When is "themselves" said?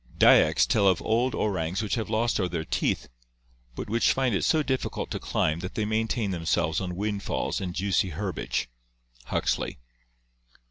6.31-6.81